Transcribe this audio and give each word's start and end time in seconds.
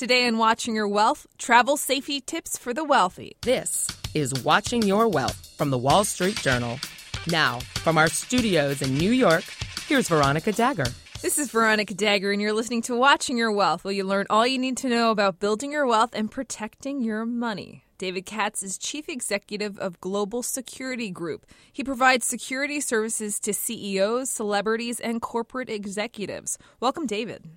Today 0.00 0.26
in 0.26 0.38
Watching 0.38 0.74
Your 0.74 0.88
Wealth, 0.88 1.26
travel 1.36 1.76
safety 1.76 2.22
tips 2.22 2.56
for 2.56 2.72
the 2.72 2.82
wealthy. 2.82 3.36
This 3.42 3.86
is 4.14 4.32
Watching 4.42 4.80
Your 4.80 5.06
Wealth 5.06 5.54
from 5.58 5.68
the 5.68 5.76
Wall 5.76 6.04
Street 6.04 6.36
Journal. 6.36 6.80
Now, 7.26 7.58
from 7.74 7.98
our 7.98 8.08
studios 8.08 8.80
in 8.80 8.96
New 8.96 9.10
York, 9.10 9.44
here's 9.86 10.08
Veronica 10.08 10.52
Dagher. 10.52 10.90
This 11.20 11.38
is 11.38 11.50
Veronica 11.50 11.92
Dagher, 11.92 12.32
and 12.32 12.40
you're 12.40 12.54
listening 12.54 12.80
to 12.84 12.96
Watching 12.96 13.36
Your 13.36 13.52
Wealth, 13.52 13.84
where 13.84 13.92
you 13.92 14.04
learn 14.04 14.24
all 14.30 14.46
you 14.46 14.56
need 14.56 14.78
to 14.78 14.88
know 14.88 15.10
about 15.10 15.38
building 15.38 15.70
your 15.70 15.86
wealth 15.86 16.14
and 16.14 16.30
protecting 16.30 17.02
your 17.02 17.26
money. 17.26 17.84
David 17.98 18.24
Katz 18.24 18.62
is 18.62 18.78
Chief 18.78 19.06
Executive 19.06 19.78
of 19.78 20.00
Global 20.00 20.42
Security 20.42 21.10
Group. 21.10 21.44
He 21.70 21.84
provides 21.84 22.24
security 22.24 22.80
services 22.80 23.38
to 23.40 23.52
CEOs, 23.52 24.30
celebrities, 24.30 24.98
and 24.98 25.20
corporate 25.20 25.68
executives. 25.68 26.56
Welcome, 26.80 27.06
David. 27.06 27.50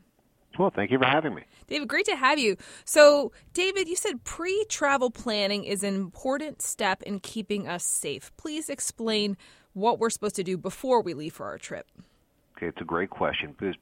Well, 0.57 0.71
thank 0.75 0.91
you 0.91 0.99
for 0.99 1.05
having 1.05 1.33
me. 1.33 1.43
David, 1.67 1.87
great 1.87 2.05
to 2.05 2.15
have 2.15 2.37
you. 2.37 2.57
So, 2.85 3.31
David, 3.53 3.87
you 3.87 3.95
said 3.95 4.23
pre 4.23 4.65
travel 4.69 5.09
planning 5.09 5.63
is 5.63 5.83
an 5.83 5.95
important 5.95 6.61
step 6.61 7.01
in 7.03 7.19
keeping 7.19 7.67
us 7.67 7.83
safe. 7.83 8.31
Please 8.37 8.69
explain 8.69 9.37
what 9.73 9.99
we're 9.99 10.11
supposed 10.11 10.35
to 10.35 10.43
do 10.43 10.57
before 10.57 11.01
we 11.01 11.13
leave 11.13 11.33
for 11.33 11.47
our 11.47 11.57
trip. 11.57 11.87
Okay, 12.55 12.67
it's 12.67 12.81
a 12.81 12.85
great 12.85 13.09
question 13.09 13.55
because 13.57 13.75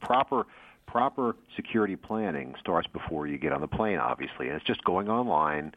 proper 0.00 0.46
proper 0.86 1.36
security 1.54 1.96
planning 1.96 2.54
starts 2.60 2.86
before 2.92 3.26
you 3.26 3.38
get 3.38 3.52
on 3.52 3.60
the 3.60 3.68
plane, 3.68 3.98
obviously, 3.98 4.48
and 4.48 4.56
it's 4.56 4.64
just 4.64 4.82
going 4.84 5.08
online, 5.08 5.74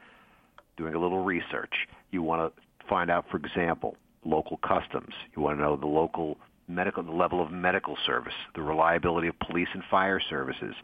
doing 0.78 0.94
a 0.94 1.00
little 1.00 1.24
research. 1.24 1.88
You 2.12 2.22
want 2.22 2.56
to 2.56 2.88
find 2.88 3.10
out, 3.10 3.26
for 3.30 3.38
example, 3.38 3.98
local 4.24 4.58
customs. 4.58 5.14
You 5.36 5.42
want 5.42 5.58
to 5.58 5.62
know 5.62 5.76
the 5.76 5.88
local 5.88 6.38
medical, 6.70 7.04
the 7.04 7.12
level 7.12 7.42
of 7.42 7.52
medical 7.52 7.98
service, 8.06 8.34
the 8.56 8.62
reliability 8.62 9.28
of 9.28 9.38
police 9.40 9.68
and 9.74 9.84
fire 9.90 10.22
services. 10.30 10.76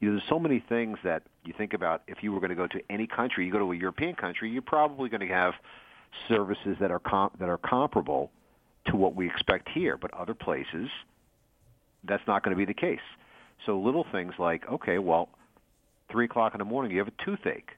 You 0.00 0.08
know, 0.08 0.16
there's 0.16 0.28
so 0.28 0.38
many 0.38 0.62
things 0.68 0.98
that 1.04 1.22
you 1.44 1.54
think 1.56 1.74
about. 1.74 2.02
If 2.06 2.22
you 2.22 2.32
were 2.32 2.40
going 2.40 2.50
to 2.50 2.56
go 2.56 2.66
to 2.66 2.80
any 2.90 3.06
country, 3.06 3.46
you 3.46 3.52
go 3.52 3.58
to 3.58 3.72
a 3.72 3.76
European 3.76 4.14
country, 4.14 4.50
you're 4.50 4.62
probably 4.62 5.08
going 5.08 5.26
to 5.26 5.32
have 5.34 5.54
services 6.28 6.76
that 6.80 6.90
are 6.90 6.98
com- 6.98 7.30
that 7.38 7.48
are 7.48 7.58
comparable 7.58 8.30
to 8.86 8.96
what 8.96 9.14
we 9.14 9.26
expect 9.26 9.68
here. 9.68 9.96
But 9.96 10.12
other 10.14 10.34
places, 10.34 10.88
that's 12.04 12.22
not 12.26 12.42
going 12.42 12.56
to 12.56 12.58
be 12.58 12.64
the 12.64 12.78
case. 12.78 13.00
So 13.64 13.78
little 13.78 14.06
things 14.12 14.34
like, 14.38 14.68
okay, 14.70 14.98
well, 14.98 15.28
three 16.10 16.26
o'clock 16.26 16.54
in 16.54 16.58
the 16.58 16.64
morning, 16.64 16.92
you 16.92 16.98
have 16.98 17.08
a 17.08 17.24
toothache. 17.24 17.70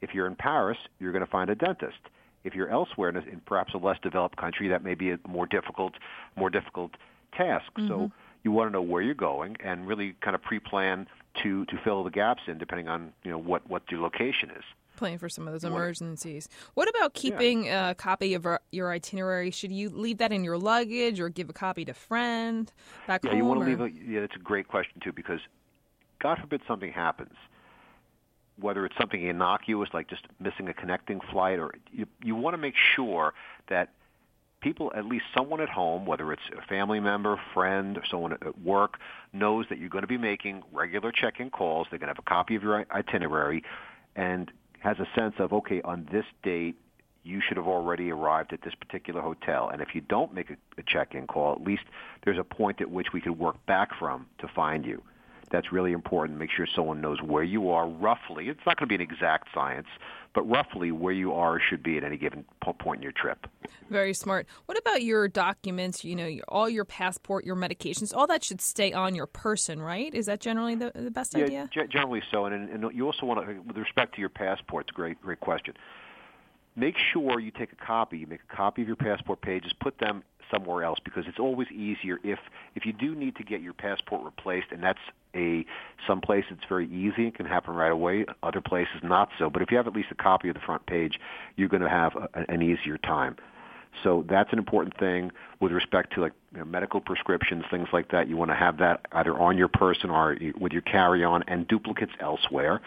If 0.00 0.14
you're 0.14 0.26
in 0.26 0.36
Paris, 0.36 0.78
you're 0.98 1.12
going 1.12 1.24
to 1.24 1.30
find 1.30 1.50
a 1.50 1.54
dentist. 1.54 1.98
If 2.44 2.54
you're 2.54 2.70
elsewhere 2.70 3.10
in, 3.10 3.16
a, 3.16 3.20
in 3.20 3.40
perhaps 3.44 3.74
a 3.74 3.78
less 3.78 3.98
developed 4.02 4.36
country, 4.36 4.68
that 4.68 4.82
may 4.82 4.94
be 4.94 5.10
a 5.10 5.18
more 5.26 5.46
difficult, 5.46 5.94
more 6.36 6.50
difficult 6.50 6.92
task. 7.36 7.66
Mm-hmm. 7.76 7.88
So 7.88 8.12
you 8.44 8.52
want 8.52 8.68
to 8.68 8.72
know 8.72 8.82
where 8.82 9.02
you're 9.02 9.14
going 9.14 9.56
and 9.62 9.86
really 9.86 10.14
kind 10.20 10.34
of 10.34 10.42
pre-plan 10.42 11.06
to 11.42 11.64
to 11.66 11.76
fill 11.84 12.04
the 12.04 12.10
gaps 12.10 12.42
in, 12.46 12.58
depending 12.58 12.88
on 12.88 13.12
you 13.24 13.30
know 13.30 13.38
what 13.38 13.68
what 13.68 13.82
your 13.90 14.00
location 14.00 14.50
is. 14.50 14.64
Plan 14.96 15.18
for 15.18 15.28
some 15.28 15.46
of 15.46 15.52
those 15.52 15.62
emergencies. 15.62 16.48
What 16.74 16.88
about 16.88 17.14
keeping 17.14 17.66
yeah. 17.66 17.90
a 17.90 17.94
copy 17.94 18.34
of 18.34 18.44
your 18.72 18.90
itinerary? 18.90 19.52
Should 19.52 19.70
you 19.70 19.90
leave 19.90 20.18
that 20.18 20.32
in 20.32 20.42
your 20.42 20.58
luggage 20.58 21.20
or 21.20 21.28
give 21.28 21.48
a 21.48 21.52
copy 21.52 21.84
to 21.84 21.92
a 21.92 21.94
friend 21.94 22.72
back 23.06 23.22
yeah, 23.22 23.30
home? 23.30 23.38
Yeah, 23.38 23.42
you 23.44 23.48
want 23.48 23.60
to 23.60 23.66
leave. 23.66 23.80
A, 23.80 23.90
yeah, 23.90 24.20
that's 24.22 24.34
a 24.34 24.40
great 24.40 24.66
question 24.66 25.00
too 25.00 25.12
because, 25.12 25.38
God 26.20 26.38
forbid, 26.40 26.62
something 26.66 26.90
happens 26.90 27.34
whether 28.60 28.84
it's 28.86 28.96
something 28.98 29.22
innocuous 29.22 29.88
like 29.92 30.08
just 30.08 30.26
missing 30.40 30.68
a 30.68 30.74
connecting 30.74 31.20
flight, 31.32 31.58
or 31.58 31.74
you, 31.92 32.06
you 32.22 32.34
want 32.34 32.54
to 32.54 32.58
make 32.58 32.74
sure 32.96 33.34
that 33.68 33.90
people, 34.60 34.92
at 34.94 35.04
least 35.04 35.24
someone 35.36 35.60
at 35.60 35.68
home, 35.68 36.06
whether 36.06 36.32
it's 36.32 36.42
a 36.56 36.66
family 36.66 37.00
member, 37.00 37.40
friend, 37.54 37.96
or 37.96 38.02
someone 38.10 38.32
at 38.32 38.60
work, 38.60 38.98
knows 39.32 39.66
that 39.68 39.78
you're 39.78 39.88
going 39.88 40.02
to 40.02 40.08
be 40.08 40.18
making 40.18 40.62
regular 40.72 41.12
check-in 41.12 41.50
calls. 41.50 41.86
They're 41.90 41.98
going 41.98 42.08
to 42.08 42.14
have 42.14 42.24
a 42.24 42.28
copy 42.28 42.56
of 42.56 42.62
your 42.62 42.84
itinerary, 42.92 43.62
and 44.16 44.50
has 44.80 44.98
a 44.98 45.06
sense 45.14 45.34
of 45.38 45.52
okay, 45.52 45.80
on 45.82 46.08
this 46.12 46.24
date 46.42 46.76
you 47.24 47.40
should 47.46 47.56
have 47.58 47.66
already 47.66 48.10
arrived 48.10 48.52
at 48.52 48.62
this 48.62 48.74
particular 48.74 49.20
hotel. 49.20 49.68
And 49.70 49.82
if 49.82 49.94
you 49.94 50.00
don't 50.00 50.32
make 50.32 50.50
a, 50.50 50.56
a 50.78 50.82
check-in 50.86 51.26
call, 51.26 51.52
at 51.52 51.60
least 51.60 51.82
there's 52.24 52.38
a 52.38 52.44
point 52.44 52.80
at 52.80 52.90
which 52.90 53.08
we 53.12 53.20
could 53.20 53.38
work 53.38 53.56
back 53.66 53.90
from 53.98 54.26
to 54.38 54.48
find 54.48 54.86
you. 54.86 55.02
That's 55.50 55.72
really 55.72 55.92
important. 55.92 56.38
Make 56.38 56.50
sure 56.50 56.66
someone 56.66 57.00
knows 57.00 57.22
where 57.22 57.42
you 57.42 57.70
are 57.70 57.88
roughly. 57.88 58.48
It's 58.48 58.60
not 58.66 58.76
going 58.76 58.88
to 58.88 58.96
be 58.98 59.02
an 59.02 59.10
exact 59.10 59.48
science, 59.54 59.86
but 60.34 60.42
roughly 60.48 60.92
where 60.92 61.12
you 61.12 61.32
are 61.32 61.58
should 61.60 61.82
be 61.82 61.96
at 61.96 62.04
any 62.04 62.16
given 62.16 62.44
point 62.78 62.98
in 62.98 63.02
your 63.02 63.12
trip. 63.12 63.46
Very 63.90 64.12
smart. 64.12 64.46
What 64.66 64.78
about 64.78 65.02
your 65.02 65.28
documents? 65.28 66.04
You 66.04 66.16
know, 66.16 66.30
all 66.48 66.68
your 66.68 66.84
passport, 66.84 67.44
your 67.44 67.56
medications, 67.56 68.14
all 68.14 68.26
that 68.26 68.44
should 68.44 68.60
stay 68.60 68.92
on 68.92 69.14
your 69.14 69.26
person, 69.26 69.80
right? 69.80 70.14
Is 70.14 70.26
that 70.26 70.40
generally 70.40 70.74
the, 70.74 70.92
the 70.94 71.10
best 71.10 71.34
yeah, 71.34 71.44
idea? 71.44 71.70
G- 71.72 71.86
generally 71.88 72.22
so. 72.30 72.44
And, 72.44 72.68
and 72.68 72.94
you 72.94 73.06
also 73.06 73.24
want 73.24 73.46
to, 73.46 73.60
with 73.60 73.76
respect 73.76 74.14
to 74.16 74.20
your 74.20 74.28
passport, 74.28 74.84
it's 74.84 74.90
a 74.90 74.94
great, 74.94 75.20
great 75.22 75.40
question. 75.40 75.74
Make 76.76 76.96
sure 77.12 77.40
you 77.40 77.50
take 77.50 77.72
a 77.72 77.84
copy. 77.84 78.18
You 78.18 78.26
make 78.26 78.40
a 78.52 78.54
copy 78.54 78.82
of 78.82 78.88
your 78.88 78.96
passport 78.96 79.40
pages. 79.40 79.72
Put 79.72 79.98
them 79.98 80.22
somewhere 80.50 80.84
else 80.84 80.98
because 81.02 81.26
it's 81.26 81.38
always 81.38 81.68
easier 81.70 82.18
if 82.22 82.38
if 82.74 82.86
you 82.86 82.92
do 82.92 83.14
need 83.14 83.36
to 83.36 83.42
get 83.42 83.60
your 83.60 83.74
passport 83.74 84.24
replaced 84.24 84.68
and 84.70 84.82
that's 84.82 85.00
a 85.38 85.64
some 86.06 86.20
places 86.20 86.52
it's 86.52 86.68
very 86.68 86.86
easy 86.88 87.28
it 87.28 87.34
can 87.34 87.46
happen 87.46 87.74
right 87.74 87.92
away 87.92 88.24
other 88.42 88.60
places 88.60 88.96
not 89.02 89.28
so. 89.38 89.48
But 89.50 89.62
if 89.62 89.70
you 89.70 89.76
have 89.76 89.86
at 89.86 89.94
least 89.94 90.08
a 90.10 90.14
copy 90.14 90.48
of 90.48 90.54
the 90.54 90.60
front 90.60 90.86
page 90.86 91.18
you're 91.56 91.68
going 91.68 91.82
to 91.82 91.88
have 91.88 92.14
a, 92.16 92.28
an 92.48 92.62
easier 92.62 92.98
time. 92.98 93.36
So 94.02 94.24
that's 94.28 94.52
an 94.52 94.58
important 94.58 94.96
thing 94.98 95.32
with 95.60 95.72
respect 95.72 96.14
to 96.14 96.20
like 96.20 96.32
you 96.52 96.58
know, 96.58 96.64
medical 96.64 97.00
prescriptions 97.00 97.64
things 97.70 97.88
like 97.92 98.10
that. 98.10 98.28
You 98.28 98.36
want 98.36 98.50
to 98.50 98.56
have 98.56 98.78
that 98.78 99.06
either 99.12 99.38
on 99.38 99.58
your 99.58 99.68
person 99.68 100.10
or 100.10 100.36
with 100.58 100.72
your 100.72 100.82
carry-on 100.82 101.44
and 101.48 101.66
duplicates 101.66 102.12
elsewhere. 102.20 102.80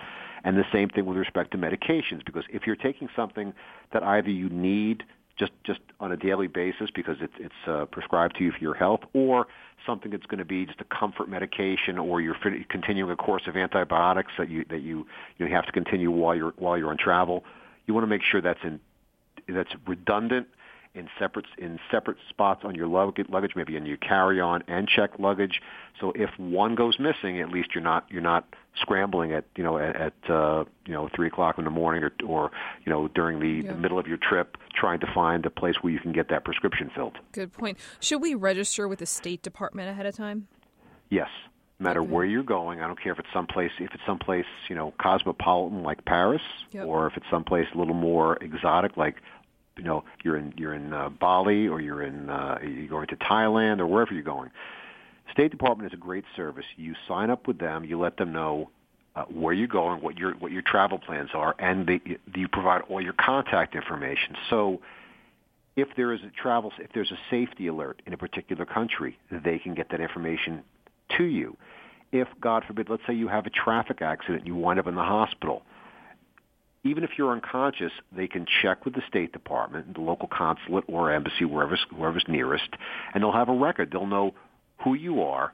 And 0.43 0.57
the 0.57 0.65
same 0.71 0.89
thing 0.89 1.05
with 1.05 1.17
respect 1.17 1.51
to 1.51 1.57
medications 1.57 2.25
because 2.25 2.45
if 2.49 2.65
you're 2.65 2.75
taking 2.75 3.09
something 3.15 3.53
that 3.93 4.03
either 4.03 4.29
you 4.29 4.49
need 4.49 5.03
just 5.41 5.51
just 5.65 5.79
on 5.99 6.11
a 6.11 6.17
daily 6.17 6.47
basis 6.47 6.89
because 6.93 7.17
it's 7.19 7.33
it's 7.39 7.67
uh, 7.67 7.85
prescribed 7.85 8.37
to 8.37 8.43
you 8.43 8.51
for 8.51 8.59
your 8.59 8.75
health, 8.75 9.01
or 9.13 9.47
something 9.85 10.11
that's 10.11 10.25
going 10.27 10.37
to 10.37 10.45
be 10.45 10.67
just 10.67 10.79
a 10.79 10.85
comfort 10.85 11.27
medication, 11.27 11.97
or 11.97 12.21
you're 12.21 12.37
continuing 12.69 13.11
a 13.11 13.15
course 13.15 13.41
of 13.47 13.57
antibiotics 13.57 14.31
that 14.37 14.49
you 14.49 14.63
that 14.69 14.81
you 14.81 15.07
you 15.39 15.47
have 15.47 15.65
to 15.65 15.71
continue 15.71 16.11
while 16.11 16.35
you're 16.35 16.53
while 16.57 16.77
you're 16.77 16.91
on 16.91 16.97
travel. 16.97 17.43
You 17.87 17.95
want 17.95 18.03
to 18.03 18.07
make 18.07 18.21
sure 18.23 18.39
that's 18.39 18.63
in 18.63 18.79
that's 19.49 19.71
redundant 19.87 20.47
in 20.93 21.07
separate 21.17 21.45
in 21.57 21.79
separate 21.89 22.17
spots 22.29 22.61
on 22.63 22.75
your 22.75 22.87
luggage, 22.87 23.27
maybe 23.55 23.77
in 23.77 23.85
your 23.85 23.97
carry-on 23.97 24.63
and 24.67 24.87
check 24.87 25.11
luggage. 25.19 25.61
So 25.99 26.11
if 26.11 26.29
one 26.37 26.75
goes 26.75 26.99
missing, 26.99 27.39
at 27.39 27.49
least 27.49 27.69
you're 27.73 27.83
not 27.83 28.05
you're 28.09 28.21
not 28.21 28.45
scrambling 28.75 29.31
at 29.33 29.45
you 29.55 29.63
know 29.63 29.77
at, 29.77 29.95
at 29.95 30.29
uh, 30.29 30.65
you 30.85 30.93
know 30.93 31.09
three 31.15 31.27
o'clock 31.27 31.57
in 31.57 31.63
the 31.63 31.69
morning 31.69 32.03
or 32.03 32.11
or 32.25 32.51
you 32.85 32.91
know 32.91 33.07
during 33.07 33.39
the, 33.39 33.65
yeah. 33.65 33.71
the 33.71 33.77
middle 33.77 33.99
of 33.99 34.07
your 34.07 34.17
trip 34.17 34.57
trying 34.73 34.99
to 34.99 35.07
find 35.13 35.45
a 35.45 35.49
place 35.49 35.75
where 35.81 35.93
you 35.93 35.99
can 35.99 36.11
get 36.11 36.29
that 36.29 36.43
prescription 36.43 36.91
filled. 36.93 37.17
Good 37.31 37.53
point. 37.53 37.77
Should 37.99 38.21
we 38.21 38.35
register 38.35 38.87
with 38.87 38.99
the 38.99 39.05
State 39.05 39.43
Department 39.43 39.89
ahead 39.89 40.05
of 40.05 40.15
time? 40.15 40.47
Yes. 41.09 41.29
No 41.79 41.85
matter 41.85 42.03
where 42.03 42.25
you're 42.25 42.43
going, 42.43 42.79
I 42.79 42.85
don't 42.85 43.01
care 43.01 43.11
if 43.11 43.17
it's 43.17 43.27
someplace 43.33 43.71
if 43.79 43.91
it's 43.93 44.03
someplace 44.05 44.45
you 44.67 44.75
know 44.75 44.93
cosmopolitan 45.01 45.83
like 45.83 46.03
Paris, 46.03 46.41
yep. 46.71 46.85
or 46.85 47.07
if 47.07 47.15
it's 47.15 47.25
someplace 47.31 47.67
a 47.73 47.77
little 47.77 47.93
more 47.93 48.37
exotic 48.37 48.97
like 48.97 49.15
you 49.77 49.83
know 49.83 50.03
you're 50.23 50.37
in 50.37 50.53
you're 50.57 50.73
in 50.73 50.93
uh, 50.93 51.09
Bali 51.09 51.67
or 51.67 51.81
you're 51.81 52.03
in 52.03 52.29
uh, 52.29 52.57
you're 52.61 52.87
going 52.87 53.07
to 53.07 53.15
Thailand 53.15 53.79
or 53.79 53.87
wherever 53.87 54.13
you're 54.13 54.23
going. 54.23 54.51
State 55.31 55.51
Department 55.51 55.91
is 55.91 55.97
a 55.97 56.01
great 56.01 56.25
service. 56.35 56.65
You 56.75 56.93
sign 57.07 57.29
up 57.29 57.47
with 57.47 57.57
them. 57.57 57.85
You 57.85 57.97
let 57.99 58.17
them 58.17 58.33
know 58.33 58.69
uh, 59.15 59.23
where 59.23 59.53
you're 59.53 59.67
going, 59.67 60.01
what 60.01 60.17
your 60.17 60.33
what 60.33 60.51
your 60.51 60.61
travel 60.61 60.97
plans 60.97 61.29
are, 61.33 61.55
and 61.59 61.87
they, 61.87 62.01
you 62.35 62.47
provide 62.47 62.81
all 62.89 63.01
your 63.01 63.13
contact 63.13 63.75
information. 63.75 64.35
So 64.49 64.81
if 65.75 65.89
there 65.95 66.13
is 66.13 66.21
a 66.21 66.31
travel, 66.41 66.71
if 66.79 66.91
there's 66.93 67.11
a 67.11 67.19
safety 67.29 67.67
alert 67.67 68.01
in 68.05 68.13
a 68.13 68.17
particular 68.17 68.65
country, 68.65 69.17
they 69.29 69.57
can 69.57 69.73
get 69.73 69.89
that 69.91 70.01
information 70.01 70.63
to 71.17 71.23
you. 71.23 71.55
If 72.11 72.27
God 72.41 72.63
forbid, 72.67 72.89
let's 72.89 73.03
say 73.07 73.13
you 73.13 73.29
have 73.29 73.45
a 73.45 73.49
traffic 73.49 74.01
accident, 74.01 74.45
you 74.45 74.55
wind 74.55 74.79
up 74.79 74.87
in 74.87 74.95
the 74.95 75.03
hospital 75.03 75.63
even 76.83 77.03
if 77.03 77.11
you're 77.17 77.31
unconscious, 77.31 77.91
they 78.11 78.27
can 78.27 78.45
check 78.61 78.85
with 78.85 78.95
the 78.95 79.03
State 79.07 79.31
Department, 79.33 79.93
the 79.93 80.01
local 80.01 80.27
consulate 80.27 80.83
or 80.87 81.11
embassy, 81.11 81.45
wherever's, 81.45 81.85
wherever's 81.95 82.25
nearest, 82.27 82.69
and 83.13 83.23
they'll 83.23 83.31
have 83.31 83.49
a 83.49 83.55
record. 83.55 83.91
They'll 83.91 84.07
know 84.07 84.33
who 84.83 84.95
you 84.95 85.21
are, 85.21 85.53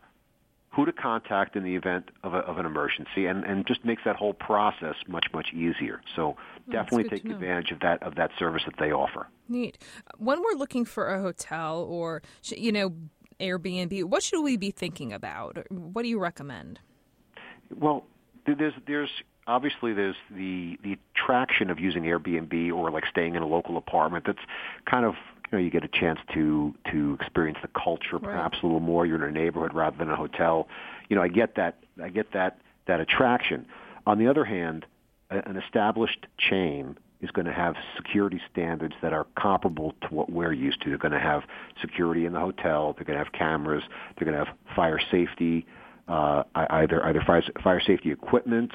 who 0.70 0.86
to 0.86 0.94
contact 0.94 1.58
in 1.58 1.64
the 1.64 1.76
event 1.76 2.12
of, 2.24 2.34
a, 2.34 2.38
of 2.38 2.60
an 2.60 2.66
emergency, 2.66 3.26
and, 3.26 3.44
and 3.44 3.68
just 3.68 3.84
makes 3.84 4.04
that 4.06 4.16
whole 4.16 4.34
process 4.34 4.96
much 5.08 5.26
much 5.34 5.48
easier. 5.54 6.02
So 6.16 6.38
definitely 6.72 7.10
take 7.10 7.26
advantage 7.26 7.72
of 7.72 7.80
that 7.82 8.02
of 8.04 8.16
that 8.16 8.32
service 8.40 8.62
that 8.66 8.76
they 8.80 8.92
offer. 8.92 9.28
Neat. 9.50 9.78
When 10.18 10.42
we're 10.42 10.58
looking 10.58 10.86
for 10.86 11.14
a 11.14 11.22
hotel 11.22 11.86
or 11.90 12.22
you 12.44 12.72
know 12.72 12.94
Airbnb, 13.40 14.06
what 14.06 14.24
should 14.24 14.42
we 14.42 14.56
be 14.56 14.72
thinking 14.72 15.12
about? 15.12 15.58
What 15.72 16.04
do 16.04 16.10
you 16.10 16.20
recommend? 16.20 16.80
Well, 17.76 18.06
there's 18.46 18.74
there's 18.86 19.10
obviously 19.48 19.94
there's 19.94 20.16
the 20.30 20.78
the 20.84 20.98
attraction 21.16 21.70
of 21.70 21.80
using 21.80 22.04
Airbnb 22.04 22.72
or 22.74 22.92
like 22.92 23.06
staying 23.10 23.36
in 23.36 23.42
a 23.42 23.48
local 23.48 23.78
apartment. 23.78 24.26
That's 24.28 24.40
kind 24.90 25.06
of 25.06 25.16
you 25.52 25.58
know 25.58 25.64
you 25.64 25.72
get 25.72 25.84
a 25.84 25.88
chance 25.88 26.20
to 26.34 26.76
to 26.92 27.18
experience 27.20 27.58
the 27.62 27.70
culture 27.70 28.20
perhaps 28.20 28.56
right. 28.56 28.64
a 28.64 28.66
little 28.68 28.82
more. 28.82 29.06
You're 29.06 29.16
in 29.16 29.36
a 29.36 29.40
neighborhood 29.40 29.74
rather 29.74 29.98
than 29.98 30.10
a 30.10 30.16
hotel. 30.16 30.68
You 31.10 31.16
know, 31.16 31.24
I 31.24 31.30
get 31.30 31.56
that. 31.56 31.78
I 32.04 32.10
get 32.10 32.34
that 32.34 32.60
that 32.88 33.00
attraction. 33.00 33.66
On 34.06 34.20
the 34.20 34.28
other 34.28 34.46
hand, 34.46 34.86
an 35.30 35.58
established 35.58 36.28
chain 36.38 36.98
is 37.20 37.32
going 37.32 37.46
to 37.48 37.54
have 37.54 37.76
security 37.96 38.40
standards 38.52 38.94
that 39.02 39.12
are 39.12 39.26
comparable 39.36 39.96
to 40.02 40.08
what 40.10 40.32
we're 40.32 40.54
used 40.54 40.82
to. 40.84 40.90
They're 40.90 41.00
going 41.00 41.14
to 41.14 41.20
have 41.20 41.42
security 41.82 42.26
in 42.26 42.34
the 42.34 42.40
hotel. 42.40 42.94
They're 42.94 43.06
going 43.06 43.18
to 43.18 43.24
have 43.24 43.34
cameras. 43.34 43.84
They're 44.16 44.26
going 44.26 44.38
to 44.38 44.46
have 44.46 44.56
fire 44.76 45.00
safety, 45.12 45.66
uh, 46.08 46.44
either 46.54 47.04
either 47.04 47.24
fire, 47.26 47.44
fire 47.64 47.82
safety 47.86 48.12
equipment, 48.12 48.72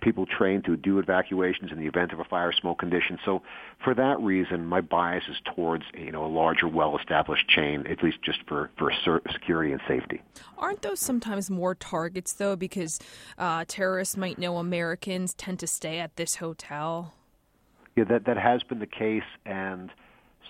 people 0.00 0.26
trained 0.26 0.64
to 0.64 0.76
do 0.76 0.98
evacuations 0.98 1.70
in 1.72 1.78
the 1.78 1.86
event 1.86 2.12
of 2.12 2.20
a 2.20 2.24
fire 2.24 2.52
smoke 2.52 2.78
condition. 2.78 3.18
So 3.24 3.42
for 3.82 3.94
that 3.94 4.20
reason, 4.20 4.66
my 4.66 4.80
bias 4.80 5.24
is 5.28 5.36
towards 5.54 5.84
you 5.96 6.12
know 6.12 6.24
a 6.24 6.28
larger, 6.28 6.68
well-established 6.68 7.48
chain, 7.48 7.86
at 7.86 8.02
least 8.02 8.18
just 8.22 8.38
for 8.46 8.70
for 8.78 8.92
security 9.32 9.72
and 9.72 9.80
safety. 9.86 10.22
Aren't 10.58 10.82
those 10.82 11.00
sometimes 11.00 11.50
more 11.50 11.74
targets 11.74 12.32
though, 12.32 12.56
because 12.56 12.98
uh, 13.38 13.64
terrorists 13.68 14.16
might 14.16 14.38
know 14.38 14.56
Americans 14.56 15.34
tend 15.34 15.58
to 15.60 15.66
stay 15.66 15.98
at 15.98 16.16
this 16.16 16.36
hotel? 16.36 17.14
Yeah, 17.96 18.04
that 18.04 18.26
that 18.26 18.36
has 18.36 18.62
been 18.62 18.78
the 18.78 18.86
case, 18.86 19.22
and 19.44 19.90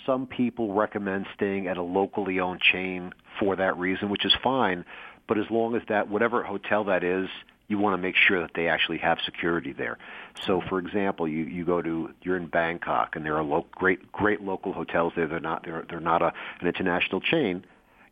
some 0.04 0.26
people 0.26 0.72
recommend 0.72 1.26
staying 1.34 1.66
at 1.66 1.76
a 1.76 1.82
locally 1.82 2.40
owned 2.40 2.60
chain 2.60 3.12
for 3.38 3.56
that 3.56 3.76
reason, 3.76 4.08
which 4.08 4.24
is 4.24 4.34
fine. 4.42 4.84
But 5.28 5.38
as 5.38 5.46
long 5.50 5.74
as 5.74 5.82
that 5.88 6.08
whatever 6.08 6.44
hotel 6.44 6.84
that 6.84 7.02
is 7.02 7.28
you 7.68 7.78
want 7.78 7.94
to 7.94 7.98
make 7.98 8.14
sure 8.16 8.40
that 8.40 8.52
they 8.54 8.68
actually 8.68 8.98
have 8.98 9.18
security 9.24 9.72
there. 9.72 9.98
So, 10.44 10.58
mm-hmm. 10.58 10.68
for 10.68 10.78
example, 10.78 11.26
you 11.26 11.44
you 11.44 11.64
go 11.64 11.82
to 11.82 12.10
you're 12.22 12.36
in 12.36 12.46
Bangkok, 12.46 13.16
and 13.16 13.24
there 13.24 13.36
are 13.36 13.42
lo- 13.42 13.66
great 13.72 14.12
great 14.12 14.40
local 14.40 14.72
hotels 14.72 15.12
there. 15.16 15.26
They're 15.26 15.40
not 15.40 15.64
they're 15.64 15.84
they're 15.88 16.00
not 16.00 16.22
a, 16.22 16.32
an 16.60 16.66
international 16.66 17.20
chain. 17.20 17.64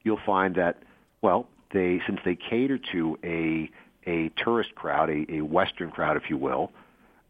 You'll 0.02 0.20
find 0.24 0.54
that 0.56 0.82
well, 1.22 1.48
they 1.72 2.00
since 2.06 2.20
they 2.24 2.36
cater 2.36 2.78
to 2.92 3.18
a 3.24 3.70
a 4.06 4.30
tourist 4.42 4.74
crowd, 4.74 5.08
a, 5.08 5.36
a 5.36 5.40
Western 5.40 5.90
crowd, 5.90 6.16
if 6.16 6.28
you 6.28 6.36
will, 6.36 6.70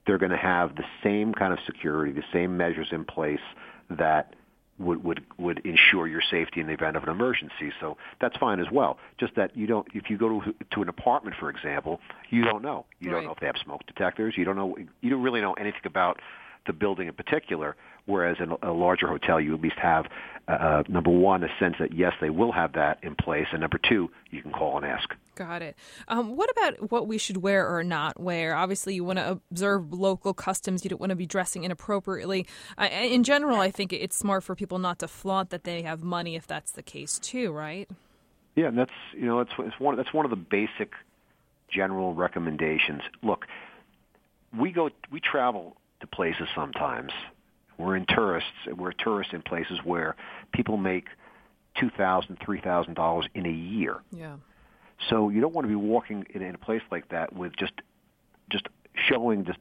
they're 0.07 0.19
going 0.19 0.33
to 0.33 0.37
have 0.37 0.75
the 0.77 0.85
same 1.03 1.33
kind 1.33 1.53
of 1.53 1.59
security, 1.67 2.13
the 2.13 2.25
same 2.33 2.57
measures 2.57 2.89
in 2.91 3.05
place 3.05 3.41
that 3.91 4.35
would 4.79 5.05
would 5.05 5.25
would 5.39 5.61
ensure 5.65 6.07
your 6.07 6.23
safety 6.31 6.61
in 6.61 6.67
the 6.67 6.73
event 6.73 6.97
of 6.97 7.05
an 7.05 7.09
emergency. 7.09 7.73
So 7.81 7.97
that's 8.21 8.37
fine 8.37 8.61
as 8.61 8.67
well. 8.73 8.99
Just 9.19 9.35
that 9.37 9.57
you 9.57 9.67
don't 9.67 9.87
if 9.95 10.11
you 10.11 10.19
go 10.19 10.41
to 10.41 10.55
to 10.73 10.83
an 10.83 10.89
apartment, 10.89 11.37
for 11.39 11.51
example, 11.51 12.01
you 12.31 12.45
don't 12.45 12.63
know. 12.63 12.87
You 13.01 13.11
right. 13.11 13.17
don't 13.17 13.25
know 13.25 13.33
if 13.33 13.41
they 13.41 13.47
have 13.47 13.59
smoke 13.63 13.87
detectors. 13.87 14.35
You 14.37 14.45
don't 14.45 14.57
know. 14.57 14.77
You 15.01 15.11
don't 15.11 15.23
really 15.23 15.41
know 15.41 15.55
anything 15.55 15.83
about 15.85 16.21
the 16.67 16.73
building 16.73 17.09
in 17.09 17.15
particular. 17.15 17.77
Whereas 18.07 18.37
in 18.39 18.55
a 18.63 18.73
larger 18.73 19.07
hotel, 19.07 19.41
you 19.41 19.55
at 19.55 19.63
least 19.63 19.79
have 19.81 20.07
uh, 20.47 20.53
uh, 20.53 20.83
number 20.89 21.11
one 21.11 21.43
a 21.43 21.49
sense 21.59 21.77
that 21.81 21.95
yes, 21.95 22.13
they 22.21 22.29
will 22.29 22.53
have 22.53 22.75
that 22.75 22.99
in 23.03 23.15
place, 23.15 23.47
and 23.51 23.63
number 23.63 23.79
two, 23.79 24.11
you 24.31 24.43
can 24.43 24.53
call 24.53 24.77
and 24.77 24.85
ask. 24.85 25.09
Got 25.37 25.63
it. 25.63 25.75
Um, 26.07 26.37
what 26.37 26.51
about 26.51 26.91
what 26.91 27.07
we 27.07 27.17
should 27.17 27.39
wear 27.39 27.67
or 27.67 27.83
not 27.83 28.21
wear? 28.21 28.55
Obviously, 28.55 28.95
you 28.95 29.05
want 29.05 29.19
to 29.19 29.41
observe 29.51 29.93
local 29.93 30.35
customs. 30.35 30.85
You 30.85 30.91
don't 30.91 31.01
want 31.01 31.11
to 31.11 31.17
be 31.17 31.25
dressing 31.25 31.65
inappropriately. 31.65 32.47
Uh, 32.77 32.89
in 32.93 33.25
general, 33.25 33.59
I 33.59 33.71
think 33.71 33.95
it's 33.95 34.17
smart 34.17 34.45
for 34.45 34.55
people 34.55 34.79
not 34.79 34.99
to 34.99 35.09
flaunt 35.09 35.49
that 35.49 35.65
they 35.65 35.81
have 35.83 36.03
money 36.03 36.37
if 36.37 36.47
that's 36.47 36.73
the 36.73 36.83
case 36.83 37.19
too, 37.19 37.51
right? 37.51 37.89
Yeah, 38.55 38.67
and 38.67 38.79
that's 38.79 38.93
you 39.15 39.27
know 39.27 39.41
it's 39.41 39.53
one 39.79 39.97
that's 39.97 40.13
one 40.13 40.27
of 40.27 40.31
the 40.31 40.37
basic 40.37 40.93
general 41.71 42.15
recommendations. 42.15 43.01
Look, 43.23 43.47
we 44.57 44.73
go 44.73 44.91
we 45.11 45.21
travel 45.21 45.77
to 46.05 46.17
places 46.17 46.49
sometimes. 46.55 47.13
We're 47.79 47.97
in 47.97 48.07
tourists. 48.07 48.51
We're 48.77 48.93
tourists 48.93 49.33
in 49.33 49.43
places 49.43 49.81
where 49.85 50.17
people 50.53 50.77
make 50.77 51.07
two 51.79 51.91
thousand, 51.91 52.39
three 52.45 52.61
thousand 52.61 52.95
dollars 52.95 53.27
in 53.35 53.47
a 53.47 53.51
year. 53.51 54.01
Yeah. 54.13 54.37
So 55.11 55.29
you 55.29 55.41
don't 55.41 55.55
want 55.55 55.65
to 55.65 55.69
be 55.69 55.75
walking 55.75 56.25
in, 56.35 56.43
in 56.43 56.55
a 56.55 56.59
place 56.59 56.83
like 56.91 57.09
that 57.09 57.35
with 57.35 57.57
just 57.57 57.73
just 58.51 58.69
showing 58.95 59.45
just 59.45 59.59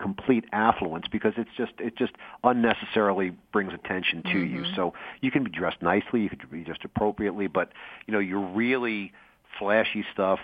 complete 0.00 0.44
affluence 0.52 1.06
because 1.10 1.34
it's 1.36 1.50
just 1.56 1.72
it 1.78 1.96
just 1.96 2.12
unnecessarily 2.42 3.30
brings 3.52 3.72
attention 3.72 4.22
to 4.24 4.28
mm-hmm. 4.30 4.64
you. 4.64 4.74
So 4.74 4.94
you 5.20 5.30
can 5.30 5.44
be 5.44 5.50
dressed 5.50 5.80
nicely, 5.80 6.22
you 6.22 6.28
can 6.28 6.40
be 6.50 6.64
dressed 6.64 6.84
appropriately, 6.84 7.46
but 7.46 7.72
you 8.06 8.12
know 8.12 8.18
your 8.18 8.40
really 8.40 9.12
flashy 9.58 10.04
stuff 10.12 10.40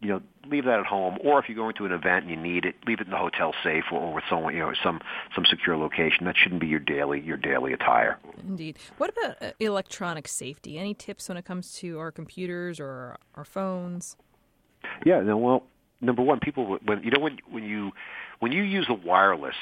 you 0.00 0.08
know, 0.08 0.20
leave 0.50 0.64
that 0.66 0.80
at 0.80 0.86
home, 0.86 1.16
or 1.24 1.38
if 1.38 1.48
you're 1.48 1.56
going 1.56 1.74
to 1.76 1.86
an 1.86 1.92
event 1.92 2.24
and 2.26 2.30
you 2.30 2.36
need 2.36 2.64
it, 2.64 2.74
leave 2.86 3.00
it 3.00 3.06
in 3.06 3.10
the 3.10 3.16
hotel 3.16 3.54
safe 3.62 3.84
or, 3.90 4.00
or 4.00 4.14
with 4.14 4.24
someone, 4.28 4.54
you 4.54 4.60
know, 4.60 4.72
some 4.82 5.00
some 5.34 5.44
secure 5.46 5.76
location. 5.76 6.26
That 6.26 6.36
shouldn't 6.36 6.60
be 6.60 6.66
your 6.66 6.80
daily 6.80 7.20
your 7.20 7.36
daily 7.36 7.72
attire. 7.72 8.18
Indeed. 8.46 8.78
What 8.98 9.10
about 9.16 9.42
uh, 9.42 9.52
electronic 9.60 10.28
safety? 10.28 10.78
Any 10.78 10.94
tips 10.94 11.28
when 11.28 11.38
it 11.38 11.44
comes 11.44 11.72
to 11.76 11.98
our 11.98 12.10
computers 12.10 12.78
or 12.80 13.16
our 13.34 13.44
phones? 13.44 14.16
Yeah. 15.06 15.20
No. 15.20 15.38
Well, 15.38 15.64
number 16.00 16.22
one, 16.22 16.40
people 16.40 16.78
when 16.84 17.02
you 17.02 17.10
know 17.10 17.20
when 17.20 17.38
when 17.50 17.64
you 17.64 17.92
when 18.40 18.52
you 18.52 18.62
use 18.62 18.86
a 18.88 18.94
wireless 18.94 19.56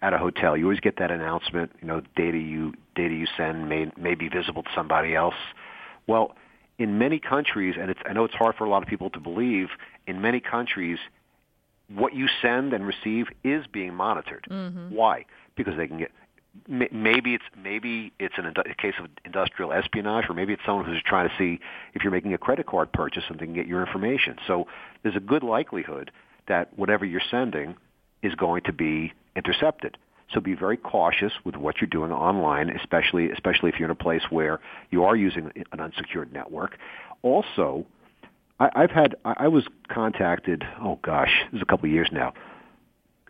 at 0.00 0.14
a 0.14 0.18
hotel, 0.18 0.56
you 0.56 0.64
always 0.64 0.80
get 0.80 0.96
that 0.98 1.10
announcement. 1.10 1.72
You 1.82 1.88
know, 1.88 2.00
data 2.16 2.38
you 2.38 2.72
data 2.94 3.14
you 3.14 3.26
send 3.36 3.68
may 3.68 3.90
may 3.98 4.14
be 4.14 4.28
visible 4.28 4.62
to 4.62 4.70
somebody 4.74 5.14
else. 5.14 5.34
Well 6.06 6.34
in 6.78 6.98
many 6.98 7.18
countries, 7.18 7.76
and 7.80 7.90
it's, 7.90 8.00
I 8.04 8.12
know 8.12 8.24
it's 8.24 8.34
hard 8.34 8.56
for 8.56 8.64
a 8.64 8.68
lot 8.68 8.82
of 8.82 8.88
people 8.88 9.10
to 9.10 9.20
believe, 9.20 9.68
in 10.06 10.20
many 10.20 10.40
countries, 10.40 10.98
what 11.88 12.14
you 12.14 12.28
send 12.42 12.72
and 12.72 12.86
receive 12.86 13.26
is 13.44 13.66
being 13.66 13.94
monitored. 13.94 14.46
Mm-hmm. 14.50 14.94
Why? 14.94 15.26
Because 15.56 15.76
they 15.76 15.86
can 15.86 15.98
get 15.98 16.10
maybe 16.68 17.34
it's 17.34 17.44
maybe 17.60 18.12
it's 18.18 18.34
an, 18.38 18.46
a 18.46 18.74
case 18.74 18.94
of 19.00 19.08
industrial 19.24 19.72
espionage, 19.72 20.26
or 20.28 20.34
maybe 20.34 20.52
it's 20.52 20.62
someone 20.64 20.84
who's 20.84 21.02
trying 21.04 21.28
to 21.28 21.34
see 21.36 21.60
if 21.94 22.02
you're 22.02 22.12
making 22.12 22.32
a 22.32 22.38
credit 22.38 22.66
card 22.66 22.92
purchase 22.92 23.24
and 23.28 23.38
they 23.38 23.44
can 23.44 23.54
get 23.54 23.66
your 23.66 23.80
information. 23.80 24.36
So 24.46 24.66
there's 25.02 25.16
a 25.16 25.20
good 25.20 25.42
likelihood 25.42 26.10
that 26.46 26.76
whatever 26.78 27.04
you're 27.04 27.22
sending 27.30 27.76
is 28.22 28.34
going 28.34 28.62
to 28.62 28.72
be 28.72 29.12
intercepted. 29.36 29.96
So 30.32 30.40
be 30.40 30.54
very 30.54 30.76
cautious 30.76 31.32
with 31.44 31.56
what 31.56 31.80
you're 31.80 31.88
doing 31.88 32.10
online, 32.10 32.70
especially 32.70 33.30
especially 33.30 33.70
if 33.70 33.78
you're 33.78 33.86
in 33.86 33.90
a 33.90 33.94
place 33.94 34.22
where 34.30 34.60
you 34.90 35.04
are 35.04 35.16
using 35.16 35.52
an 35.72 35.80
unsecured 35.80 36.32
network. 36.32 36.78
Also, 37.22 37.86
I, 38.58 38.70
I've 38.74 38.90
had 38.90 39.16
I, 39.24 39.34
I 39.40 39.48
was 39.48 39.64
contacted. 39.88 40.64
Oh 40.80 40.98
gosh, 41.02 41.32
this 41.52 41.58
is 41.58 41.62
a 41.62 41.66
couple 41.66 41.88
of 41.88 41.92
years 41.92 42.08
now. 42.12 42.32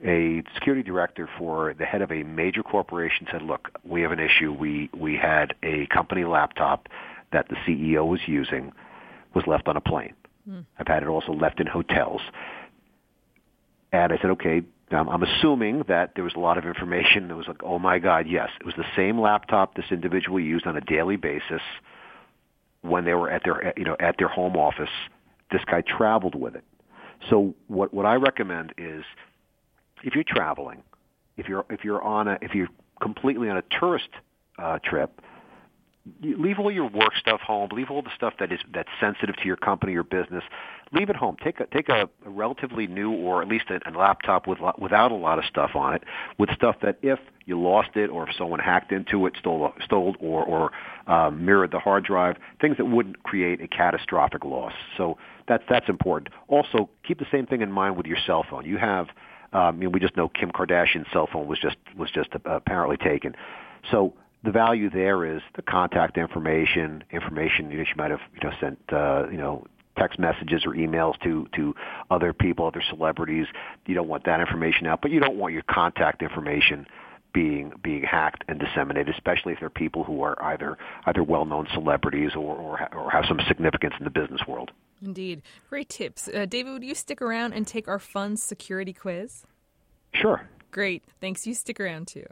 A 0.04 0.42
security 0.54 0.82
director 0.82 1.28
for 1.38 1.74
the 1.78 1.84
head 1.84 2.02
of 2.02 2.10
a 2.10 2.22
major 2.22 2.62
corporation 2.62 3.26
said, 3.30 3.42
"Look, 3.42 3.70
we 3.84 4.02
have 4.02 4.12
an 4.12 4.20
issue. 4.20 4.52
We 4.52 4.90
we 4.96 5.16
had 5.16 5.54
a 5.62 5.86
company 5.86 6.24
laptop 6.24 6.88
that 7.32 7.48
the 7.48 7.56
CEO 7.66 8.06
was 8.06 8.20
using 8.26 8.72
was 9.34 9.46
left 9.46 9.66
on 9.66 9.76
a 9.76 9.80
plane. 9.80 10.14
Mm. 10.48 10.64
I've 10.78 10.86
had 10.86 11.02
it 11.02 11.08
also 11.08 11.32
left 11.32 11.60
in 11.60 11.66
hotels." 11.66 12.20
And 13.92 14.12
I 14.12 14.16
said, 14.18 14.30
"Okay, 14.30 14.62
um, 14.90 15.08
I'm 15.08 15.22
assuming 15.22 15.84
that 15.88 16.12
there 16.14 16.24
was 16.24 16.34
a 16.34 16.40
lot 16.40 16.58
of 16.58 16.66
information 16.66 17.28
that 17.28 17.36
was 17.36 17.48
like, 17.48 17.62
oh 17.62 17.78
my 17.78 17.98
God, 17.98 18.26
yes, 18.28 18.50
it 18.60 18.66
was 18.66 18.74
the 18.76 18.84
same 18.96 19.20
laptop 19.20 19.74
this 19.74 19.86
individual 19.90 20.38
used 20.38 20.66
on 20.66 20.76
a 20.76 20.80
daily 20.80 21.16
basis 21.16 21.62
when 22.82 23.04
they 23.04 23.14
were 23.14 23.30
at 23.30 23.42
their, 23.44 23.72
you 23.76 23.84
know, 23.84 23.96
at 23.98 24.16
their 24.18 24.28
home 24.28 24.56
office. 24.56 24.90
This 25.50 25.62
guy 25.64 25.82
traveled 25.82 26.34
with 26.34 26.54
it. 26.54 26.64
So 27.30 27.54
what 27.68 27.94
what 27.94 28.04
I 28.04 28.16
recommend 28.16 28.74
is, 28.76 29.04
if 30.02 30.14
you're 30.14 30.24
traveling, 30.24 30.82
if 31.36 31.48
you're 31.48 31.64
if 31.70 31.84
you're 31.84 32.02
on 32.02 32.28
a 32.28 32.38
if 32.42 32.54
you're 32.54 32.68
completely 33.00 33.48
on 33.48 33.56
a 33.56 33.62
tourist 33.78 34.08
uh, 34.58 34.78
trip, 34.84 35.22
leave 36.22 36.58
all 36.58 36.70
your 36.70 36.88
work 36.88 37.16
stuff 37.16 37.40
home. 37.40 37.70
Leave 37.72 37.90
all 37.90 38.02
the 38.02 38.10
stuff 38.14 38.34
that 38.38 38.52
is 38.52 38.60
that's 38.72 38.88
sensitive 39.00 39.36
to 39.36 39.46
your 39.46 39.56
company 39.56 39.94
or 39.94 40.02
business. 40.02 40.44
Leave 40.92 41.08
it 41.08 41.16
home. 41.16 41.36
Take 41.42 41.60
a 41.60 41.66
take 41.66 41.88
a, 41.88 42.08
relatively 42.26 42.86
new 42.86 43.12
or 43.12 43.40
at 43.42 43.48
least 43.48 43.66
a, 43.70 43.80
a 43.88 43.92
laptop 43.96 44.46
with 44.46 44.58
without 44.78 45.12
a 45.12 45.14
lot 45.14 45.38
of 45.38 45.44
stuff 45.46 45.70
on 45.74 45.94
it, 45.94 46.04
with 46.38 46.50
stuff 46.54 46.76
that 46.82 46.98
if 47.02 47.18
you 47.46 47.60
lost 47.60 47.90
it 47.94 48.10
or 48.10 48.28
if 48.28 48.36
someone 48.36 48.60
hacked 48.60 48.92
into 48.92 49.26
it, 49.26 49.34
stole 49.38 49.72
stole 49.82 50.14
or 50.20 50.44
or 50.44 50.72
um, 51.12 51.44
mirrored 51.44 51.70
the 51.70 51.78
hard 51.80 52.04
drive, 52.04 52.36
things 52.60 52.76
that 52.76 52.84
wouldn't 52.84 53.22
create 53.22 53.60
a 53.62 53.68
catastrophic 53.68 54.44
loss. 54.44 54.72
So 54.96 55.16
that's 55.48 55.64
that's 55.68 55.88
important. 55.88 56.34
Also, 56.48 56.90
keep 57.06 57.18
the 57.18 57.26
same 57.32 57.46
thing 57.46 57.62
in 57.62 57.72
mind 57.72 57.96
with 57.96 58.06
your 58.06 58.18
cell 58.26 58.44
phone. 58.48 58.64
You 58.64 58.78
have. 58.78 59.08
Um, 59.52 59.80
you 59.80 59.84
know, 59.84 59.90
we 59.90 60.00
just 60.00 60.16
know 60.16 60.28
Kim 60.28 60.50
Kardashian's 60.50 61.06
cell 61.12 61.28
phone 61.32 61.46
was 61.46 61.60
just 61.60 61.76
was 61.96 62.10
just 62.10 62.30
uh, 62.34 62.38
apparently 62.44 62.96
taken. 62.96 63.36
So 63.88 64.12
the 64.44 64.52
value 64.52 64.90
there 64.90 65.24
is 65.24 65.42
the 65.56 65.62
contact 65.62 66.18
information, 66.18 67.02
information 67.10 67.70
you 67.70 67.78
know 67.78 67.84
she 67.84 67.94
might 67.96 68.10
have 68.10 68.20
you 68.34 68.48
know 68.48 68.54
sent 68.60 68.78
uh, 68.92 69.26
you 69.30 69.38
know 69.38 69.66
text 69.96 70.18
messages 70.18 70.64
or 70.66 70.72
emails 70.74 71.18
to 71.22 71.46
to 71.54 71.74
other 72.10 72.32
people, 72.32 72.66
other 72.66 72.82
celebrities. 72.88 73.46
You 73.86 73.94
don't 73.94 74.08
want 74.08 74.24
that 74.24 74.40
information 74.40 74.86
out, 74.86 75.00
but 75.00 75.10
you 75.10 75.20
don't 75.20 75.36
want 75.36 75.54
your 75.54 75.62
contact 75.62 76.22
information 76.22 76.86
being 77.32 77.72
being 77.82 78.02
hacked 78.02 78.44
and 78.48 78.60
disseminated, 78.60 79.14
especially 79.14 79.54
if 79.54 79.60
they're 79.60 79.70
people 79.70 80.04
who 80.04 80.22
are 80.22 80.40
either 80.42 80.76
either 81.06 81.22
well-known 81.22 81.66
celebrities 81.72 82.32
or 82.36 82.56
or, 82.56 82.94
or 82.94 83.10
have 83.10 83.24
some 83.26 83.40
significance 83.48 83.94
in 83.98 84.04
the 84.04 84.10
business 84.10 84.42
world. 84.46 84.70
Indeed, 85.02 85.42
great 85.68 85.88
tips, 85.88 86.28
uh, 86.28 86.46
David. 86.46 86.72
Would 86.72 86.84
you 86.84 86.94
stick 86.94 87.20
around 87.22 87.54
and 87.54 87.66
take 87.66 87.88
our 87.88 87.98
fun 87.98 88.36
security 88.36 88.92
quiz? 88.92 89.44
Sure. 90.12 90.42
Great, 90.70 91.02
thanks. 91.20 91.46
You 91.46 91.54
stick 91.54 91.80
around 91.80 92.08
too. 92.08 92.26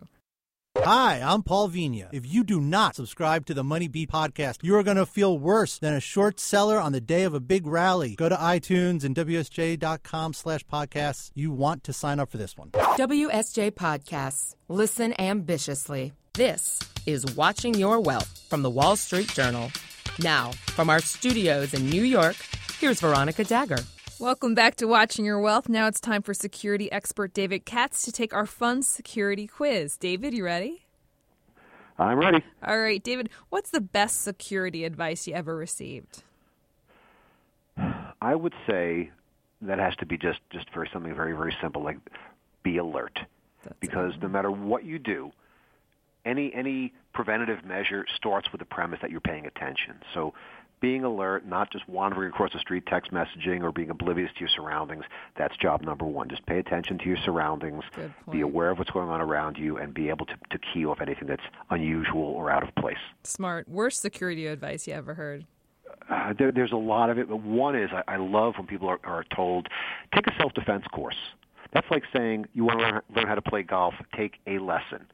Hi, 0.78 1.20
I'm 1.22 1.42
Paul 1.42 1.68
Vigna. 1.68 2.08
If 2.12 2.26
you 2.26 2.42
do 2.42 2.58
not 2.58 2.96
subscribe 2.96 3.44
to 3.46 3.54
the 3.54 3.62
Money 3.62 3.88
Beat 3.88 4.10
podcast, 4.10 4.56
you 4.62 4.74
are 4.76 4.82
going 4.82 4.96
to 4.96 5.04
feel 5.04 5.38
worse 5.38 5.78
than 5.78 5.92
a 5.92 6.00
short 6.00 6.40
seller 6.40 6.80
on 6.80 6.92
the 6.92 7.00
day 7.00 7.24
of 7.24 7.34
a 7.34 7.40
big 7.40 7.66
rally. 7.66 8.16
Go 8.16 8.30
to 8.30 8.34
iTunes 8.34 9.04
and 9.04 9.14
WSJ.com 9.14 10.32
slash 10.32 10.64
podcasts. 10.64 11.30
You 11.34 11.52
want 11.52 11.84
to 11.84 11.92
sign 11.92 12.18
up 12.18 12.30
for 12.30 12.38
this 12.38 12.56
one. 12.56 12.70
WSJ 12.70 13.72
Podcasts. 13.72 14.54
Listen 14.68 15.12
ambitiously. 15.20 16.14
This 16.32 16.80
is 17.04 17.36
Watching 17.36 17.74
Your 17.74 18.00
Wealth 18.00 18.46
from 18.48 18.62
the 18.62 18.70
Wall 18.70 18.96
Street 18.96 19.28
Journal. 19.28 19.70
Now, 20.20 20.52
from 20.68 20.88
our 20.88 21.00
studios 21.00 21.74
in 21.74 21.90
New 21.90 22.02
York, 22.02 22.36
here's 22.80 23.00
Veronica 23.00 23.44
Dagher. 23.44 23.84
Welcome 24.20 24.54
back 24.54 24.76
to 24.76 24.86
Watching 24.86 25.24
Your 25.24 25.40
Wealth. 25.40 25.68
Now 25.68 25.86
it's 25.86 26.00
time 26.00 26.22
for 26.22 26.32
security 26.34 26.90
expert 26.92 27.34
David 27.34 27.64
Katz 27.64 28.02
to 28.02 28.12
take 28.12 28.32
our 28.32 28.46
fun 28.46 28.82
security 28.82 29.46
quiz. 29.46 29.96
David, 29.96 30.34
you 30.34 30.44
ready? 30.44 30.84
I'm 31.98 32.18
ready. 32.18 32.44
All 32.64 32.78
right, 32.78 33.02
David, 33.02 33.30
what's 33.50 33.70
the 33.70 33.80
best 33.80 34.22
security 34.22 34.84
advice 34.84 35.26
you 35.26 35.34
ever 35.34 35.56
received? 35.56 36.22
I 38.20 38.34
would 38.34 38.54
say 38.66 39.10
that 39.62 39.78
has 39.78 39.96
to 39.96 40.06
be 40.06 40.16
just 40.16 40.40
just 40.50 40.70
for 40.70 40.86
something 40.92 41.14
very 41.14 41.32
very 41.32 41.56
simple 41.60 41.82
like 41.82 41.98
be 42.62 42.76
alert. 42.76 43.18
That's 43.64 43.76
because 43.80 44.12
no 44.20 44.28
matter 44.28 44.50
what 44.50 44.84
you 44.84 44.98
do, 44.98 45.32
any 46.24 46.52
any 46.54 46.92
preventative 47.12 47.64
measure 47.64 48.06
starts 48.14 48.52
with 48.52 48.60
the 48.60 48.64
premise 48.64 49.00
that 49.02 49.10
you're 49.10 49.20
paying 49.20 49.46
attention. 49.46 49.94
So 50.14 50.34
being 50.82 51.04
alert, 51.04 51.46
not 51.46 51.70
just 51.72 51.88
wandering 51.88 52.28
across 52.28 52.52
the 52.52 52.58
street 52.58 52.84
text 52.86 53.12
messaging 53.12 53.62
or 53.62 53.72
being 53.72 53.88
oblivious 53.88 54.30
to 54.34 54.40
your 54.40 54.48
surroundings, 54.54 55.04
that's 55.38 55.56
job 55.56 55.80
number 55.80 56.04
one. 56.04 56.28
Just 56.28 56.44
pay 56.44 56.58
attention 56.58 56.98
to 56.98 57.04
your 57.06 57.16
surroundings, 57.24 57.84
be 58.30 58.40
aware 58.42 58.70
of 58.70 58.78
what's 58.78 58.90
going 58.90 59.08
on 59.08 59.20
around 59.20 59.56
you, 59.56 59.78
and 59.78 59.94
be 59.94 60.10
able 60.10 60.26
to, 60.26 60.34
to 60.50 60.58
key 60.58 60.84
off 60.84 61.00
anything 61.00 61.28
that's 61.28 61.42
unusual 61.70 62.24
or 62.24 62.50
out 62.50 62.62
of 62.62 62.74
place. 62.74 62.98
Smart. 63.22 63.68
Worst 63.68 64.02
security 64.02 64.46
advice 64.48 64.86
you 64.86 64.92
ever 64.92 65.14
heard? 65.14 65.46
Uh, 66.10 66.34
there, 66.36 66.50
there's 66.50 66.72
a 66.72 66.76
lot 66.76 67.10
of 67.10 67.18
it, 67.18 67.28
but 67.28 67.40
one 67.40 67.76
is 67.76 67.88
I, 67.92 68.14
I 68.14 68.16
love 68.16 68.54
when 68.56 68.66
people 68.66 68.88
are, 68.88 68.98
are 69.04 69.24
told, 69.34 69.68
take 70.12 70.26
a 70.26 70.34
self-defense 70.36 70.84
course. 70.92 71.16
That's 71.72 71.86
like 71.92 72.02
saying 72.12 72.46
you 72.54 72.64
want 72.64 72.80
to 72.80 72.84
learn, 72.84 73.00
learn 73.14 73.26
how 73.28 73.36
to 73.36 73.42
play 73.42 73.62
golf, 73.62 73.94
take 74.16 74.34
a 74.48 74.58
lesson. 74.58 75.06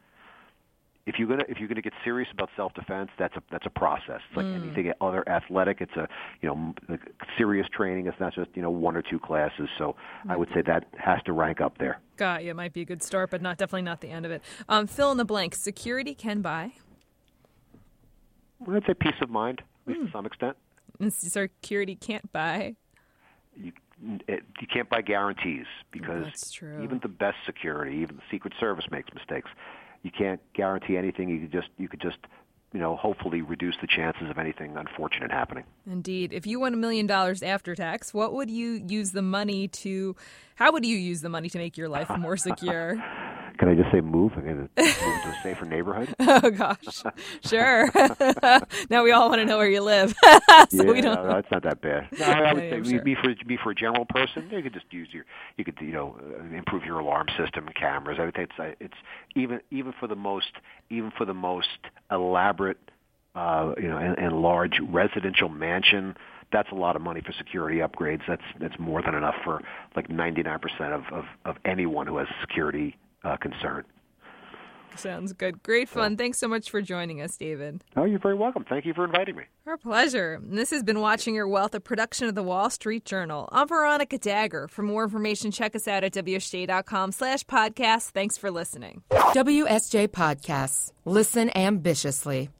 If 1.09 1.19
you're 1.19 1.27
gonna 1.27 1.45
if 1.49 1.59
you're 1.59 1.69
gonna 1.69 1.81
get 1.81 1.95
serious 2.05 2.29
about 2.31 2.51
self-defense, 2.55 3.09
that's 3.19 3.35
a 3.35 3.43
that's 3.51 3.65
a 3.65 3.71
process. 3.71 4.21
It's 4.29 4.37
like 4.37 4.45
anything 4.45 4.93
other 5.01 5.27
athletic. 5.27 5.81
It's 5.81 5.97
a 5.97 6.07
you 6.43 6.49
know 6.51 6.75
like 6.87 7.01
serious 7.39 7.67
training. 7.75 8.09
It's 8.09 8.21
not 8.21 8.35
just 8.35 8.51
you 8.55 8.61
know 8.61 8.71
one 8.71 8.95
or 8.95 9.01
two 9.01 9.19
classes. 9.19 9.71
So 9.79 9.97
I 10.29 10.37
would 10.37 10.51
say 10.55 10.61
that 10.67 10.85
has 10.99 11.23
to 11.25 11.33
rank 11.33 11.63
up 11.63 11.79
there. 11.79 11.99
Got 12.19 12.45
you. 12.45 12.53
Might 12.53 12.75
be 12.75 12.83
a 12.83 12.85
good 12.85 13.03
start, 13.03 13.31
but 13.31 13.41
not 13.41 13.57
definitely 13.57 13.83
not 13.83 14.03
the 14.03 14.11
end 14.11 14.27
of 14.27 14.33
it. 14.33 14.43
Um, 14.69 14.87
fill 14.87 15.11
in 15.11 15.17
the 15.17 15.25
blank. 15.25 15.55
Security 15.55 16.15
can 16.15 16.43
buy. 16.43 16.73
I'd 18.71 18.85
say 18.85 18.93
peace 18.93 19.15
of 19.23 19.31
mind, 19.31 19.63
at 19.87 19.95
least 19.95 20.05
to 20.05 20.13
some 20.13 20.27
extent. 20.27 20.59
Security 21.09 21.95
can't 21.95 22.31
buy. 22.33 22.77
you 23.57 23.73
it, 24.29 24.45
you 24.61 24.67
can't 24.73 24.89
buy 24.89 25.01
guarantees 25.01 25.67
because 25.91 26.25
That's 26.25 26.53
true. 26.53 26.83
even 26.83 27.01
the 27.03 27.09
best 27.09 27.37
security, 27.47 27.97
even 27.97 28.17
the 28.17 28.23
Secret 28.31 28.53
Service 28.61 28.85
makes 28.91 29.13
mistakes. 29.13 29.51
You 30.03 30.11
can't 30.11 30.41
guarantee 30.55 30.97
anything. 30.97 31.29
You 31.29 31.41
could 31.41 31.53
just 31.53 31.69
you 31.79 31.89
could 31.89 32.01
just 32.01 32.19
you 32.73 32.81
know 32.81 32.97
hopefully 32.97 33.43
reduce 33.43 33.77
the 33.81 33.87
chances 33.87 34.31
of 34.31 34.39
anything 34.39 34.77
unfortunate 34.77 35.31
happening. 35.31 35.65
Indeed. 35.87 36.33
If 36.33 36.47
you 36.47 36.61
won 36.61 36.75
a 36.75 36.77
million 36.77 37.07
dollars 37.07 37.43
after 37.43 37.75
tax, 37.75 38.13
what 38.15 38.33
would 38.35 38.51
you 38.51 38.83
use 38.87 39.13
the 39.13 39.23
money 39.23 39.69
to? 39.69 40.17
How 40.57 40.73
would 40.73 40.85
you 40.85 40.97
use 40.97 41.21
the 41.21 41.29
money 41.29 41.49
to 41.51 41.59
make 41.59 41.77
your 41.77 41.89
life 41.89 42.11
more 42.19 42.37
secure? 42.49 43.03
Can 43.57 43.69
I 43.69 43.75
just 43.75 43.91
say 43.91 44.01
move? 44.01 44.33
I'm 44.37 44.45
going 44.45 44.69
to 44.77 44.83
move 44.83 44.95
to 44.97 45.29
a 45.29 45.41
safer 45.43 45.65
neighborhood. 45.65 46.15
oh 46.21 46.51
gosh, 46.51 47.03
sure. 47.45 47.91
now 48.91 49.03
we 49.03 49.13
all 49.13 49.29
want 49.29 49.41
to 49.41 49.45
know 49.45 49.57
where 49.59 49.69
you 49.69 49.81
live, 49.81 50.15
so 50.23 50.35
yeah, 50.73 50.83
we 50.85 51.01
don't. 51.01 51.15
no, 51.15 51.27
that's 51.27 51.51
not 51.51 51.63
that 51.63 51.81
bad. 51.81 52.09
No, 52.19 52.27
I 52.27 52.53
would 52.53 52.63
say 52.63 52.81
be- 52.81 52.91
sure. 52.91 53.03
be 53.03 53.15
for 53.15 53.35
be 53.47 53.57
for 53.57 53.71
a 53.71 53.75
general 53.75 54.05
person. 54.05 54.49
You 54.51 54.63
could 54.63 54.75
just 54.75 54.93
use 54.93 55.09
your 55.13 55.25
you 55.57 55.65
could 55.65 55.77
you 55.81 55.93
know 55.93 56.17
uh, 56.21 56.57
improve 56.57 56.85
your 56.85 56.99
alarm 56.99 57.29
system 57.37 57.67
and 57.67 57.75
cameras. 57.75 58.19
I 58.21 58.27
would 58.27 58.35
say 58.37 58.43
it's 58.43 58.59
uh, 58.59 58.75
it's 58.81 58.97
even 59.35 59.61
even 59.71 59.93
for 59.99 60.07
the 60.07 60.17
most 60.17 60.53
even 60.91 61.11
for 61.17 61.25
the 61.25 61.35
most 61.35 61.69
elaborate 62.11 62.79
uh, 63.35 63.75
you 63.77 63.89
know 63.89 63.99
and, 63.99 64.19
and 64.19 64.41
large 64.41 64.81
residential 64.89 65.49
mansion. 65.49 66.17
That's 66.51 66.71
a 66.73 66.75
lot 66.75 66.97
of 66.97 67.03
money 67.03 67.21
for 67.21 67.33
security 67.33 67.79
upgrades. 67.79 68.23
That's 68.27 68.43
that's 68.59 68.79
more 68.79 69.03
than 69.03 69.15
enough 69.15 69.35
for 69.45 69.63
like 69.95 70.09
99% 70.09 70.59
of 70.93 71.03
of, 71.13 71.25
of 71.45 71.57
anyone 71.65 72.07
who 72.07 72.17
has 72.19 72.29
security 72.41 72.97
uh, 73.25 73.37
concern. 73.37 73.85
Sounds 74.97 75.33
good. 75.33 75.63
Great 75.63 75.89
fun. 75.89 76.17
Thanks 76.17 76.39
so 76.39 76.49
much 76.49 76.71
for 76.71 76.83
joining 76.83 77.21
us, 77.21 77.37
David. 77.37 77.85
Oh, 77.97 78.05
you're 78.05 78.19
very 78.19 78.35
welcome. 78.35 78.65
Thank 78.69 78.85
you 78.85 78.95
for 78.95 79.05
inviting 79.05 79.37
me. 79.37 79.45
Our 79.67 79.77
pleasure. 79.77 80.41
This 80.43 80.71
has 80.71 80.83
been 80.83 81.01
Watching 81.01 81.35
Your 81.35 81.47
Wealth, 81.47 81.75
a 81.75 81.81
production 81.81 82.27
of 82.27 82.35
the 82.35 82.43
Wall 82.43 82.69
Street 82.69 83.05
Journal. 83.05 83.49
I'm 83.53 83.69
Veronica 83.69 84.19
Dagher. 84.19 84.69
For 84.69 84.83
more 84.83 85.05
information, 85.05 85.51
check 85.51 85.77
us 85.77 85.87
out 85.87 86.03
at 86.05 86.13
WSJ.com 86.15 87.13
slash 87.13 87.45
podcast. 87.45 88.11
Thanks 88.11 88.37
for 88.37 88.51
listening. 88.51 89.03
WSJ 89.11 90.09
Podcasts. 90.09 90.93
Listen 91.05 91.51
ambitiously. 91.57 92.51